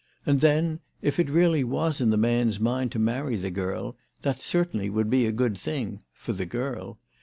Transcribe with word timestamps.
And 0.25 0.41
then, 0.41 0.79
if 1.03 1.19
it 1.19 1.29
really 1.29 1.63
was 1.63 2.01
in 2.01 2.09
the 2.09 2.17
man's 2.17 2.59
mind 2.59 2.91
to 2.93 2.97
marry 2.97 3.35
the 3.35 3.51
girl, 3.51 3.95
that 4.23 4.41
certainly 4.41 4.89
would 4.89 5.11
be 5.11 5.27
a 5.27 5.31
good 5.31 5.55
thing, 5.59 6.01
for 6.11 6.33
the 6.33 6.47
girl. 6.47 6.97